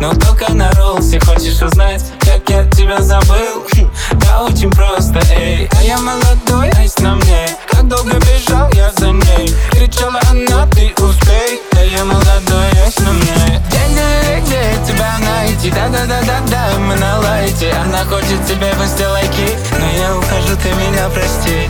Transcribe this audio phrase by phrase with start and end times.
[0.00, 3.66] Но только на роллсе хочешь узнать, как я тебя забыл?
[4.12, 5.68] Да очень просто, эй.
[5.78, 7.46] А я молодой, айс на мне.
[7.70, 9.54] Как долго бежал я за ней?
[9.72, 11.60] Кричала она, ты успей.
[11.72, 13.62] Да я молодой, айс на мне.
[13.68, 15.70] Где, где тебя найти?
[15.70, 17.70] Да-да-да-да-да, мы на лайте.
[17.72, 21.68] Она хочет тебе в лайки Но я ухожу, ты меня прости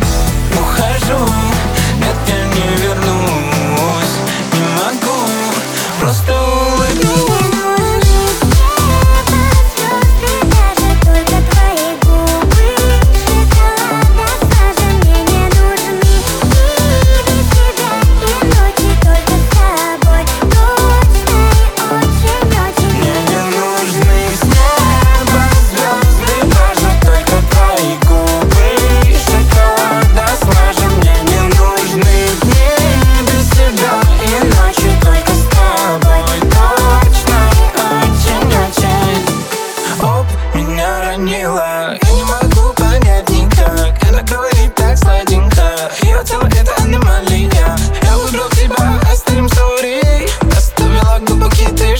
[41.20, 43.94] меня ранило Я не могу понять никак.
[44.08, 45.90] Она говорит так сладенько.
[46.02, 47.76] Ее тело это аномалия.
[48.02, 50.28] Я выбрал тебя, оставим сори.
[50.56, 51.96] Оставила глубокий ты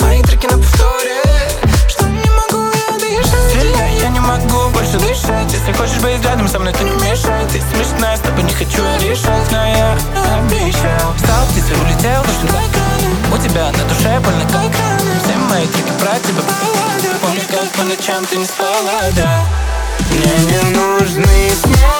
[0.00, 1.22] Мои треки на повторе.
[1.88, 3.50] Что не могу я дышать?
[3.50, 5.52] Стреляй, я не могу больше дышать.
[5.52, 7.46] Если хочешь быть рядом со мной, то не мешай.
[7.46, 9.92] Ты смешная, с тобой не хочу решать Но я
[10.36, 11.14] обещал.
[11.18, 12.91] Стал птицей, улетел, но что
[18.02, 19.44] ночам ты не спала, да
[20.10, 21.91] Мне не нужны сны.